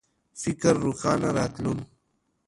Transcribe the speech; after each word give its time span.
فکر 0.41 0.73
روښانه 0.83 1.29
راتلون 1.37 1.79